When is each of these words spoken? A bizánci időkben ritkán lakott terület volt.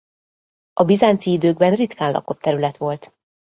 A 0.73 0.83
bizánci 0.83 1.31
időkben 1.31 1.75
ritkán 1.75 2.11
lakott 2.11 2.39
terület 2.41 2.77
volt. 2.77 3.13